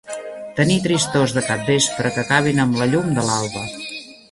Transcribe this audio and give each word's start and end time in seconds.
Tenir 0.59 0.77
tristors 0.85 1.35
de 1.35 1.43
capvespre 1.49 2.13
que 2.17 2.21
acabin 2.25 2.65
am 2.65 2.75
la 2.81 2.91
llum 2.95 3.15
de 3.21 3.29
l'alba 3.31 3.67